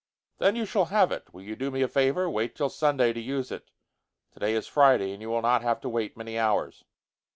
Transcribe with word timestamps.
"Then 0.39 0.55
you 0.55 0.65
shall 0.65 0.85
have 0.85 1.11
it. 1.11 1.31
Will 1.31 1.43
you 1.43 1.55
do 1.55 1.69
me 1.69 1.83
a 1.83 1.87
favor? 1.87 2.27
Wait 2.27 2.55
till 2.55 2.69
Sunday 2.69 3.13
to 3.13 3.19
use 3.19 3.51
it. 3.51 3.69
Today 4.31 4.55
is 4.55 4.65
Friday, 4.65 5.11
and 5.13 5.21
you 5.21 5.29
will 5.29 5.43
not 5.43 5.61
have 5.61 5.79
to 5.81 5.89
wait 5.89 6.17
many 6.17 6.39
hours." 6.39 6.83